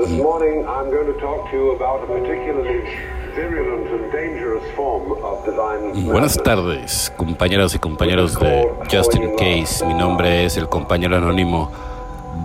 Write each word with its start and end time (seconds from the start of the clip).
This 0.00 0.12
morning 0.12 0.64
I'm 0.66 0.90
going 0.90 1.12
to 1.12 1.20
talk 1.20 1.50
to 1.50 1.56
you 1.56 1.72
about 1.72 2.04
a 2.04 2.06
particularly 2.06 2.80
virulent 3.34 3.86
and 3.88 4.10
dangerous 4.10 4.64
form 4.74 5.12
of 5.22 5.44
divine 5.44 6.10
Buenas 6.10 6.42
tardes, 6.42 7.12
compañeros 7.18 7.74
y 7.74 7.78
compañeros 7.78 8.40
de 8.40 8.66
Justin 8.90 9.36
Case. 9.36 9.84
Mi 9.84 9.92
nombre 9.92 10.46
es 10.46 10.56
el 10.56 10.70
compañero 10.70 11.16
anónimo. 11.16 11.70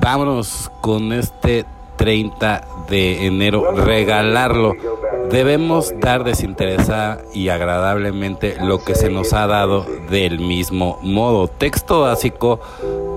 Vámonos 0.01 0.69
con 0.81 1.13
este 1.13 1.63
30 1.95 2.67
de 2.89 3.25
enero, 3.25 3.71
regalarlo. 3.71 4.73
Debemos 5.31 5.93
dar 6.01 6.25
desinteresada 6.25 7.21
y 7.33 7.47
agradablemente 7.47 8.57
lo 8.59 8.83
que 8.83 8.95
se 8.95 9.09
nos 9.09 9.31
ha 9.31 9.47
dado 9.47 9.85
del 10.09 10.39
mismo 10.39 10.99
modo. 11.01 11.47
Texto 11.47 12.01
básico, 12.01 12.59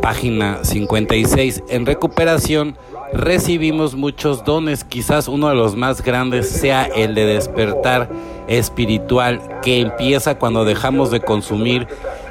página 0.00 0.61
56. 0.62 1.64
En 1.68 1.86
recuperación 1.86 2.77
recibimos 3.12 3.95
muchos 3.95 4.45
dones, 4.45 4.84
quizás 4.84 5.29
uno 5.29 5.49
de 5.49 5.54
los 5.54 5.76
más 5.76 6.03
grandes 6.03 6.49
sea 6.49 6.85
el 6.85 7.14
de 7.14 7.26
despertar 7.26 8.08
espiritual 8.49 9.61
que 9.62 9.80
empieza 9.80 10.39
cuando 10.39 10.64
dejamos 10.64 11.11
de 11.11 11.21
consumir 11.21 11.86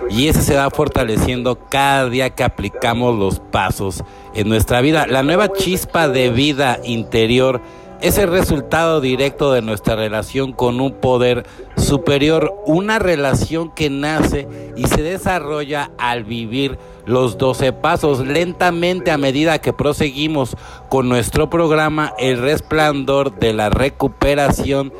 y 0.09 0.27
ese 0.27 0.41
se 0.41 0.55
va 0.55 0.69
fortaleciendo 0.69 1.57
cada 1.69 2.09
día 2.09 2.29
que 2.29 2.43
aplicamos 2.43 3.17
los 3.17 3.39
pasos 3.39 4.03
en 4.33 4.47
nuestra 4.47 4.81
vida. 4.81 5.05
La 5.07 5.23
nueva 5.23 5.51
chispa 5.51 6.07
de 6.07 6.29
vida 6.29 6.79
interior 6.83 7.61
es 8.01 8.17
el 8.17 8.29
resultado 8.29 9.01
directo 9.01 9.51
de 9.51 9.61
nuestra 9.61 9.95
relación 9.95 10.53
con 10.53 10.79
un 10.79 10.93
poder 10.93 11.45
superior, 11.77 12.53
una 12.65 12.99
relación 12.99 13.71
que 13.71 13.89
nace 13.89 14.47
y 14.75 14.85
se 14.87 15.01
desarrolla 15.01 15.91
al 15.97 16.23
vivir 16.23 16.77
los 17.05 17.37
12 17.37 17.73
pasos. 17.73 18.19
Lentamente 18.19 19.11
a 19.11 19.17
medida 19.17 19.59
que 19.59 19.73
proseguimos 19.73 20.55
con 20.89 21.09
nuestro 21.09 21.49
programa, 21.49 22.13
el 22.19 22.39
resplandor 22.39 23.37
de 23.39 23.53
la 23.53 23.69
recuperación 23.69 24.93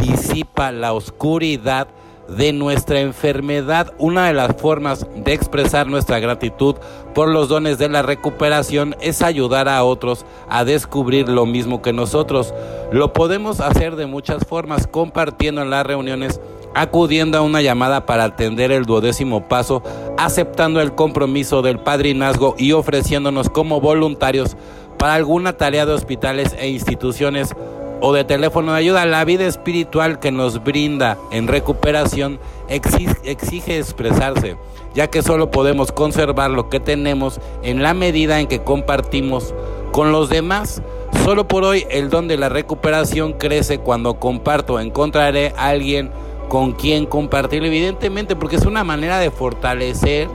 disipa 0.00 0.70
la 0.70 0.92
oscuridad 0.92 1.88
de 2.28 2.52
nuestra 2.52 3.00
enfermedad. 3.00 3.92
Una 3.98 4.26
de 4.26 4.32
las 4.32 4.56
formas 4.56 5.06
de 5.16 5.32
expresar 5.32 5.86
nuestra 5.86 6.18
gratitud 6.18 6.76
por 7.14 7.28
los 7.28 7.48
dones 7.48 7.78
de 7.78 7.88
la 7.88 8.02
recuperación 8.02 8.96
es 9.00 9.22
ayudar 9.22 9.68
a 9.68 9.84
otros 9.84 10.24
a 10.48 10.64
descubrir 10.64 11.28
lo 11.28 11.46
mismo 11.46 11.82
que 11.82 11.92
nosotros. 11.92 12.54
Lo 12.92 13.12
podemos 13.12 13.60
hacer 13.60 13.96
de 13.96 14.06
muchas 14.06 14.44
formas, 14.44 14.86
compartiendo 14.86 15.62
en 15.62 15.70
las 15.70 15.86
reuniones, 15.86 16.40
acudiendo 16.74 17.38
a 17.38 17.42
una 17.42 17.62
llamada 17.62 18.06
para 18.06 18.24
atender 18.24 18.72
el 18.72 18.84
duodécimo 18.84 19.48
paso, 19.48 19.82
aceptando 20.18 20.80
el 20.80 20.94
compromiso 20.94 21.62
del 21.62 21.78
padrinazgo 21.78 22.54
y 22.58 22.72
ofreciéndonos 22.72 23.48
como 23.48 23.80
voluntarios 23.80 24.56
para 24.98 25.14
alguna 25.14 25.54
tarea 25.54 25.86
de 25.86 25.92
hospitales 25.92 26.54
e 26.58 26.68
instituciones 26.68 27.54
o 28.00 28.12
de 28.12 28.24
teléfono 28.24 28.72
de 28.72 28.78
ayuda. 28.78 29.06
La 29.06 29.24
vida 29.24 29.46
espiritual 29.46 30.18
que 30.18 30.32
nos 30.32 30.62
brinda 30.62 31.18
en 31.30 31.48
recuperación 31.48 32.38
exige, 32.68 33.78
expresarse, 33.78 34.56
ya 34.94 35.08
que 35.08 35.22
solo 35.22 35.50
podemos 35.50 35.92
conservar 35.92 36.50
lo 36.50 36.68
que 36.68 36.80
tenemos 36.80 37.40
en 37.62 37.82
la 37.82 37.94
medida 37.94 38.40
en 38.40 38.46
que 38.46 38.62
compartimos 38.62 39.54
con 39.92 40.12
los 40.12 40.28
demás. 40.28 40.82
Solo 41.24 41.48
por 41.48 41.64
hoy 41.64 41.86
el 41.90 42.10
don 42.10 42.28
de 42.28 42.36
la 42.36 42.48
recuperación 42.48 43.34
crece 43.34 43.78
cuando 43.78 44.14
comparto. 44.14 44.80
Encontraré 44.80 45.52
a 45.56 45.68
alguien 45.68 46.10
con 46.48 46.72
quien 46.72 47.06
compartir, 47.06 47.64
evidentemente, 47.64 48.36
porque 48.36 48.56
es 48.56 48.66
una 48.66 48.84
manera 48.84 49.18
de 49.18 49.30
fortalecer 49.30 50.28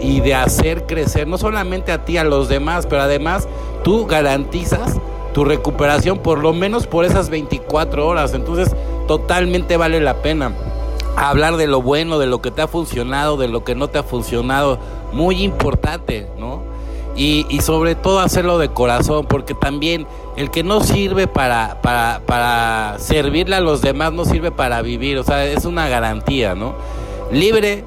y 0.00 0.20
de 0.20 0.34
hacer 0.34 0.86
crecer 0.86 1.26
no 1.26 1.38
solamente 1.38 1.90
a 1.92 2.04
ti, 2.04 2.18
a 2.18 2.24
los 2.24 2.48
demás, 2.48 2.86
pero 2.86 3.02
además 3.02 3.48
tú 3.82 4.06
garantizas 4.06 4.96
tu 5.36 5.44
recuperación 5.44 6.20
por 6.20 6.38
lo 6.38 6.54
menos 6.54 6.86
por 6.86 7.04
esas 7.04 7.28
24 7.28 8.06
horas. 8.08 8.32
Entonces, 8.32 8.74
totalmente 9.06 9.76
vale 9.76 10.00
la 10.00 10.22
pena 10.22 10.52
hablar 11.14 11.58
de 11.58 11.66
lo 11.66 11.82
bueno, 11.82 12.18
de 12.18 12.26
lo 12.26 12.40
que 12.40 12.50
te 12.50 12.62
ha 12.62 12.66
funcionado, 12.66 13.36
de 13.36 13.46
lo 13.46 13.62
que 13.62 13.74
no 13.74 13.88
te 13.88 13.98
ha 13.98 14.02
funcionado. 14.02 14.78
Muy 15.12 15.42
importante, 15.42 16.26
¿no? 16.38 16.62
Y, 17.16 17.44
y 17.50 17.60
sobre 17.60 17.94
todo 17.94 18.20
hacerlo 18.20 18.56
de 18.56 18.70
corazón, 18.70 19.26
porque 19.26 19.52
también 19.52 20.06
el 20.36 20.50
que 20.50 20.62
no 20.62 20.80
sirve 20.80 21.26
para, 21.26 21.82
para, 21.82 22.22
para 22.24 22.96
servirle 22.98 23.56
a 23.56 23.60
los 23.60 23.82
demás 23.82 24.14
no 24.14 24.24
sirve 24.24 24.52
para 24.52 24.80
vivir. 24.80 25.18
O 25.18 25.22
sea, 25.22 25.44
es 25.44 25.66
una 25.66 25.86
garantía, 25.90 26.54
¿no? 26.54 26.72
Libre 27.30 27.84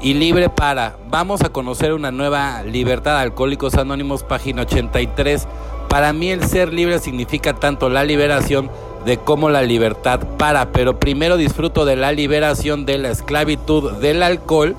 y 0.00 0.14
libre 0.14 0.50
para. 0.50 0.98
Vamos 1.10 1.42
a 1.42 1.48
conocer 1.48 1.94
una 1.94 2.12
nueva 2.12 2.62
libertad. 2.62 3.18
Alcohólicos 3.18 3.74
Anónimos, 3.74 4.22
página 4.22 4.62
83. 4.62 5.48
Para 5.96 6.12
mí 6.12 6.30
el 6.30 6.44
ser 6.44 6.74
libre 6.74 6.98
significa 6.98 7.54
tanto 7.54 7.88
la 7.88 8.04
liberación 8.04 8.68
de 9.06 9.16
como 9.16 9.48
la 9.48 9.62
libertad 9.62 10.20
para, 10.36 10.70
pero 10.70 11.00
primero 11.00 11.38
disfruto 11.38 11.86
de 11.86 11.96
la 11.96 12.12
liberación 12.12 12.84
de 12.84 12.98
la 12.98 13.08
esclavitud 13.08 13.92
del 13.92 14.22
alcohol, 14.22 14.76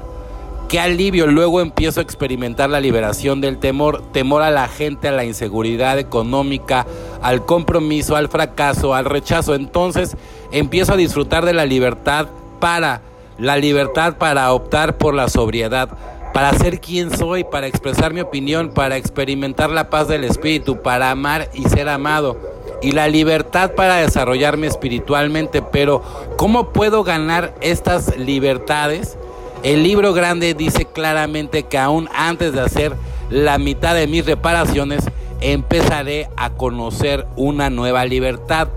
que 0.70 0.80
alivio, 0.80 1.26
luego 1.26 1.60
empiezo 1.60 2.02
a 2.02 2.04
experimentar 2.04 2.70
la 2.70 2.80
liberación 2.80 3.42
del 3.42 3.58
temor, 3.58 4.04
temor 4.12 4.44
a 4.44 4.52
la 4.52 4.68
gente, 4.68 5.08
a 5.08 5.12
la 5.12 5.26
inseguridad 5.26 5.98
económica, 5.98 6.86
al 7.24 7.44
compromiso, 7.46 8.16
al 8.16 8.30
fracaso, 8.30 8.94
al 8.94 9.06
rechazo. 9.06 9.56
Entonces 9.56 10.16
empiezo 10.52 10.94
a 10.94 10.98
disfrutar 10.98 11.46
de 11.46 11.54
la 11.54 11.66
libertad 11.66 12.28
para, 12.60 13.02
la 13.40 13.58
libertad 13.58 14.18
para 14.20 14.54
optar 14.54 15.00
por 15.00 15.16
la 15.16 15.30
sobriedad 15.30 15.90
para 16.38 16.53
ser 16.53 16.80
quien 16.80 17.18
soy, 17.18 17.44
para 17.44 17.66
expresar 17.66 18.14
mi 18.14 18.22
opinión, 18.22 18.70
para 18.70 18.96
experimentar 18.96 19.72
la 19.72 19.90
paz 19.90 20.08
del 20.08 20.24
espíritu, 20.24 20.84
para 20.84 21.09
amar 21.09 21.50
y 21.56 21.64
ser 21.64 21.90
amado. 21.90 22.38
Y 22.80 22.92
la 22.92 23.08
libertad 23.08 23.72
para 23.72 23.96
desarrollarme 23.96 24.68
espiritualmente. 24.68 25.64
Pero 25.64 26.03
¿cómo 26.38 26.74
puedo 26.74 27.03
ganar 27.03 27.56
estas 27.62 28.16
libertades? 28.18 29.18
El 29.64 29.81
libro 29.81 30.14
grande 30.14 30.53
dice 30.53 30.86
claramente 30.86 31.64
que 31.64 31.80
aún 31.80 32.08
antes 32.14 32.54
de 32.54 32.62
hacer 32.62 32.94
la 33.31 33.58
mitad 33.58 33.96
de 33.96 34.06
mis 34.06 34.24
reparaciones, 34.24 35.06
empezaré 35.42 36.30
a 36.38 36.52
conocer 36.52 37.25
una 37.36 37.72
nueva 37.72 38.06
libertad 38.06 38.68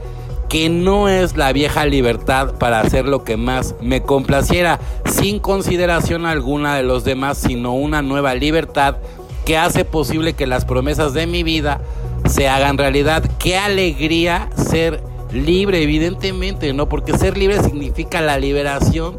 que 0.51 0.69
no 0.69 1.09
es 1.09 1.37
la 1.37 1.53
vieja 1.53 1.87
libertad 1.87 2.55
para 2.59 2.81
hacer 2.81 3.07
lo 3.07 3.23
que 3.23 3.37
más 3.37 3.77
me 3.81 4.03
complaciera, 4.03 4.81
sin 5.07 5.39
consideración 5.39 6.27
alguna 6.27 6.75
de 6.77 6.83
los 6.83 7.05
demás, 7.05 7.39
sino 7.39 7.73
una 7.73 8.03
nueva 8.03 8.35
libertad 8.35 8.97
que 9.45 9.57
hace 9.57 9.85
posible 9.85 10.33
que 10.33 10.49
las 10.49 10.65
promesas 10.65 11.15
de 11.15 11.29
mi 11.29 11.45
vida 11.45 11.81
se 12.29 12.49
hagan 12.49 12.79
realidad. 12.79 13.23
Qué 13.39 13.57
alegría 13.57 14.51
ser 14.57 15.01
libre, 15.33 15.85
evidentemente, 15.85 16.73
¿no? 16.73 16.89
Porque 16.89 17.17
ser 17.17 17.39
libre 17.39 17.63
significa 17.63 18.21
la 18.21 18.37
liberación 18.37 19.17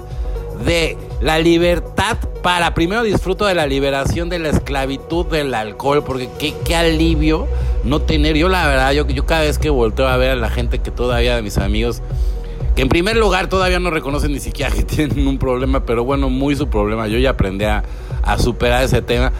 de 0.65 0.97
la 1.21 1.39
libertad 1.39 2.17
para, 2.43 2.73
primero 2.73 3.03
disfruto 3.03 3.45
de 3.45 3.55
la 3.55 3.67
liberación 3.67 4.27
de 4.27 4.39
la 4.39 4.49
esclavitud 4.49 5.25
del 5.27 5.53
alcohol, 5.53 6.03
porque 6.03 6.29
qué, 6.37 6.53
qué 6.65 6.75
alivio 6.75 7.47
no 7.83 8.01
tener, 8.01 8.37
yo 8.37 8.49
la 8.49 8.67
verdad, 8.67 8.91
yo, 8.91 9.07
yo 9.07 9.25
cada 9.25 9.41
vez 9.41 9.57
que 9.57 9.69
volteo 9.69 10.07
a 10.07 10.17
ver 10.17 10.31
a 10.31 10.35
la 10.35 10.49
gente 10.49 10.79
que 10.79 10.91
todavía 10.91 11.35
de 11.35 11.41
mis 11.41 11.57
amigos, 11.57 12.01
que 12.75 12.81
en 12.81 12.89
primer 12.89 13.17
lugar 13.17 13.47
todavía 13.47 13.79
no 13.79 13.89
reconocen 13.89 14.31
ni 14.31 14.39
siquiera 14.39 14.71
que 14.75 14.83
tienen 14.83 15.27
un 15.27 15.37
problema, 15.37 15.85
pero 15.85 16.03
bueno, 16.03 16.29
muy 16.29 16.55
su 16.55 16.67
problema, 16.67 17.07
yo 17.07 17.17
ya 17.17 17.31
aprendí 17.31 17.65
a, 17.65 17.83
superar 18.37 18.83
ese 18.83 19.01
tema. 19.01 19.31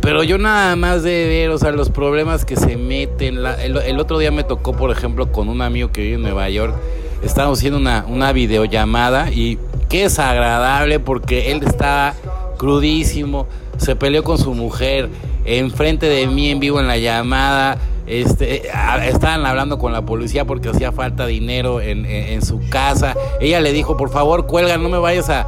Pero 0.00 0.22
yo 0.22 0.36
nada 0.36 0.76
más 0.76 1.02
de 1.02 1.26
ver, 1.26 1.48
o 1.48 1.56
sea, 1.56 1.72
los 1.72 1.88
problemas 1.88 2.44
que 2.44 2.56
se 2.56 2.76
meten. 2.76 3.38
el, 3.38 3.98
otro 3.98 4.18
día 4.18 4.30
me 4.30 4.44
tocó, 4.44 4.72
por 4.72 4.90
ejemplo, 4.90 5.32
con 5.32 5.48
un 5.48 5.62
amigo 5.62 5.92
que 5.92 6.02
vive 6.02 6.16
en 6.16 6.22
Nueva 6.22 6.50
York. 6.50 6.74
Estábamos 7.22 7.58
haciendo 7.58 7.78
una, 7.78 8.04
una 8.06 8.32
videollamada 8.32 9.30
y 9.30 9.58
qué 9.88 10.04
agradable 10.04 11.00
porque 11.00 11.52
él 11.52 11.62
estaba 11.62 12.14
crudísimo, 12.58 13.46
se 13.78 13.96
peleó 13.96 14.24
con 14.24 14.36
su 14.36 14.52
mujer, 14.52 15.08
enfrente 15.44 16.06
de 16.06 16.26
mí 16.26 16.50
en 16.50 16.60
vivo 16.60 16.80
en 16.80 16.86
la 16.86 16.96
llamada. 16.96 17.78
Este, 18.06 18.68
estaban 19.08 19.46
hablando 19.46 19.78
con 19.78 19.92
la 19.92 20.02
policía 20.02 20.44
porque 20.44 20.68
hacía 20.68 20.92
falta 20.92 21.26
dinero 21.26 21.80
en, 21.80 22.42
su 22.42 22.60
casa. 22.68 23.14
Ella 23.40 23.60
le 23.60 23.72
dijo, 23.72 23.96
por 23.96 24.10
favor, 24.10 24.46
cuelga, 24.46 24.76
no 24.76 24.88
me 24.88 24.98
vayas 24.98 25.30
a, 25.30 25.46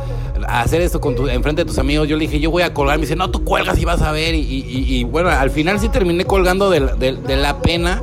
hacer 0.48 0.80
esto 0.80 1.00
con 1.00 1.14
tu, 1.14 1.28
enfrente 1.28 1.64
de 1.64 1.68
tus 1.68 1.78
amigos. 1.78 2.08
Yo 2.08 2.16
le 2.16 2.22
dije, 2.26 2.40
yo 2.40 2.50
voy 2.50 2.62
a 2.62 2.72
colgar. 2.72 2.96
Me 2.96 3.02
dice, 3.02 3.16
no, 3.16 3.30
tú 3.30 3.44
cuelgas 3.44 3.78
y 3.78 3.84
vas 3.84 4.00
a 4.02 4.12
ver. 4.12 4.34
Y, 4.34 5.04
bueno, 5.04 5.28
al 5.28 5.50
final 5.50 5.78
sí 5.80 5.88
terminé 5.88 6.24
colgando 6.24 6.70
de, 6.70 7.36
la 7.36 7.58
pena. 7.58 8.02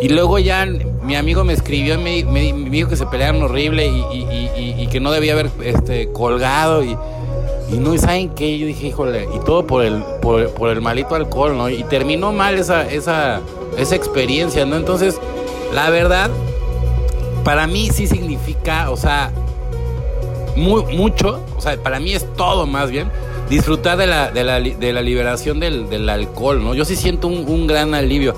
Y 0.00 0.08
luego 0.10 0.38
ya 0.38 0.64
mi 1.02 1.16
amigo 1.16 1.42
me 1.42 1.52
escribió 1.52 1.94
y 1.94 2.24
me, 2.24 2.52
dijo 2.70 2.88
que 2.88 2.96
se 2.96 3.04
pelearon 3.06 3.42
horrible 3.42 3.86
y, 3.86 4.86
que 4.90 5.00
no 5.00 5.10
debía 5.10 5.34
haber 5.34 5.50
este, 5.62 6.10
colgado. 6.12 6.82
Y, 6.82 6.96
y 7.70 7.76
no, 7.76 7.96
¿saben 7.98 8.30
qué? 8.30 8.58
Yo 8.58 8.66
dije, 8.66 8.88
híjole, 8.88 9.28
y 9.34 9.38
todo 9.40 9.66
por 9.66 9.84
el, 9.84 10.02
por, 10.22 10.70
el 10.70 10.80
malito 10.80 11.14
alcohol, 11.14 11.56
¿no? 11.56 11.68
Y 11.68 11.84
terminó 11.84 12.32
mal 12.32 12.58
esa, 12.58 12.88
esa, 12.88 13.40
esa 13.76 13.94
experiencia, 13.94 14.64
¿no? 14.64 14.76
Entonces, 14.76 15.20
la 15.74 15.90
verdad, 15.90 16.30
para 17.44 17.66
mí 17.66 17.90
sí 17.90 18.06
significa, 18.06 18.90
o 18.90 18.96
sea, 18.96 19.32
muy, 20.56 20.82
mucho, 20.96 21.40
o 21.56 21.60
sea, 21.60 21.76
para 21.82 22.00
mí 22.00 22.12
es 22.12 22.26
todo 22.36 22.66
más 22.66 22.90
bien, 22.90 23.10
disfrutar 23.50 23.98
de 23.98 24.06
la, 24.06 24.30
de 24.30 24.44
la, 24.44 24.60
de 24.60 24.92
la 24.92 25.02
liberación 25.02 25.60
del, 25.60 25.90
del, 25.90 26.08
alcohol, 26.08 26.62
¿no? 26.62 26.74
Yo 26.74 26.86
sí 26.86 26.96
siento 26.96 27.28
un, 27.28 27.48
un 27.48 27.66
gran 27.66 27.94
alivio. 27.94 28.34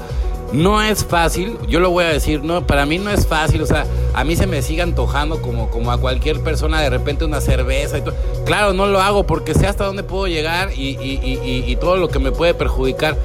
No 0.53 0.83
es 0.83 1.05
fácil, 1.05 1.57
yo 1.69 1.79
lo 1.79 1.91
voy 1.91 2.05
a 2.05 2.09
decir, 2.09 2.43
no, 2.43 2.67
para 2.67 2.85
mí 2.85 2.99
no 2.99 3.11
es 3.11 3.27
fácil, 3.27 3.63
o 3.63 3.67
sea, 3.67 3.87
a 4.15 4.25
mí 4.25 4.35
se 4.35 4.49
me 4.49 4.63
sigue 4.63 4.83
antojando 4.83 5.41
como, 5.41 5.71
como 5.71 5.93
a 5.93 5.99
cualquier 5.99 6.41
persona 6.41 6.81
de 6.81 6.91
repente 6.91 7.25
una 7.25 7.41
cerveza. 7.41 7.99
Claro, 8.45 8.73
no 8.73 8.87
lo 8.87 9.01
hago 9.01 9.25
porque 9.25 9.55
sé 9.55 9.67
hasta 9.69 9.85
dónde 9.85 10.03
puedo 10.03 10.27
llegar 10.27 10.71
y, 10.75 10.97
y 11.01 11.77
todo 11.77 11.97
lo 11.97 12.09
que 12.09 12.19
me 12.19 12.33
puede 12.33 12.55
perjudicar. 12.55 13.17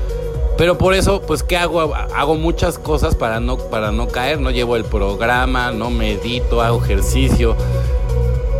Pero 0.57 0.77
por 0.77 0.94
eso, 0.94 1.22
pues, 1.22 1.44
¿qué 1.44 1.57
hago? 1.57 1.94
Hago 1.94 2.36
muchas 2.36 2.80
cosas 2.80 3.16
para 3.16 3.39
no, 3.39 3.57
para 3.57 3.92
no 3.92 4.07
caer, 4.07 4.39
no 4.39 4.51
llevo 4.51 4.77
el 4.77 4.86
programa, 4.86 5.72
no 5.72 5.89
medito, 5.89 6.62
hago 6.62 6.81
ejercicio. 6.83 7.56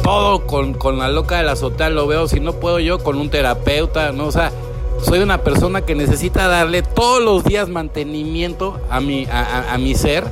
Todo 0.04 0.46
con, 0.46 0.74
con 0.74 1.00
la 1.00 1.08
loca 1.08 1.38
de 1.38 1.44
la 1.44 1.54
azotea 1.54 1.90
lo 1.90 2.06
veo, 2.06 2.28
si 2.28 2.40
no 2.40 2.54
puedo 2.54 2.80
yo, 2.80 3.00
con 3.00 3.18
un 3.18 3.30
terapeuta, 3.30 4.12
¿no? 4.12 4.28
O 4.28 4.32
sea, 4.32 4.52
soy 5.01 5.19
una 5.19 5.39
persona 5.39 5.81
que 5.81 5.95
necesita 5.95 6.47
darle 6.47 6.81
todos 6.81 7.21
los 7.21 7.44
días 7.44 7.69
mantenimiento 7.69 8.80
a 8.89 9.00
mi, 9.00 9.27
a, 9.31 9.77
mi 9.77 9.95
ser 9.95 10.24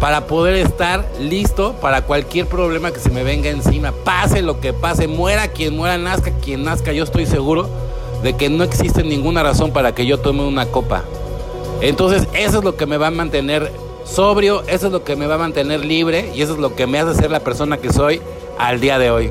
para 0.00 0.26
poder 0.26 0.54
estar 0.54 1.04
listo 1.20 1.74
para 1.80 2.02
cualquier 2.02 2.46
problema 2.46 2.90
que 2.90 3.00
se 3.00 3.10
me 3.10 3.22
venga 3.22 3.50
encima. 3.50 3.92
Pase 4.04 4.42
lo 4.42 4.60
que 4.60 4.72
pase, 4.72 5.08
muera 5.08 5.48
quien 5.48 5.76
muera, 5.76 5.98
nazca 5.98 6.32
quien 6.42 6.64
nazca, 6.64 6.92
yo 6.92 7.04
estoy 7.04 7.26
seguro 7.26 7.68
de 8.22 8.34
que 8.34 8.48
no 8.48 8.64
existe 8.64 9.02
ninguna 9.02 9.42
razón 9.42 9.72
para 9.72 9.94
que 9.94 10.06
yo 10.06 10.18
tome 10.18 10.46
una 10.46 10.66
copa. 10.66 11.04
Entonces 11.80 12.28
eso 12.34 12.58
es 12.58 12.64
lo 12.64 12.76
que 12.76 12.86
me 12.86 12.96
va 12.96 13.08
a 13.08 13.10
mantener 13.10 13.70
sobrio, 14.04 14.62
eso 14.66 14.86
es 14.86 14.92
lo 14.92 15.04
que 15.04 15.16
me 15.16 15.26
va 15.26 15.36
a 15.36 15.38
mantener 15.38 15.84
libre 15.84 16.30
y 16.34 16.42
eso 16.42 16.54
es 16.54 16.58
lo 16.58 16.74
que 16.74 16.86
me 16.86 16.98
hace 16.98 17.14
ser 17.14 17.30
la 17.30 17.40
persona 17.40 17.78
que 17.78 17.92
soy 17.92 18.20
al 18.58 18.80
día 18.80 18.98
de 18.98 19.10
hoy. 19.10 19.30